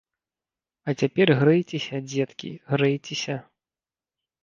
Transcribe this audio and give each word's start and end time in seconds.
А 0.87 0.95
цяпер 1.01 1.27
грэйцеся, 1.43 1.95
дзеткі, 2.09 2.53
грэйцеся! 2.75 3.41